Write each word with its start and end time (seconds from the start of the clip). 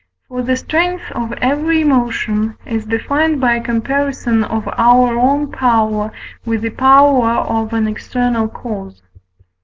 For 0.29 0.41
the 0.41 0.55
strength 0.57 1.11
of 1.11 1.31
every 1.43 1.81
emotion 1.81 2.57
is 2.65 2.87
defined 2.87 3.39
by 3.39 3.57
a 3.57 3.61
comparison 3.63 4.43
of 4.43 4.67
our 4.69 5.15
own 5.15 5.51
power 5.51 6.11
with 6.43 6.61
the 6.63 6.71
power 6.71 7.29
of 7.29 7.71
an 7.71 7.85
external 7.87 8.47
cause. 8.47 9.03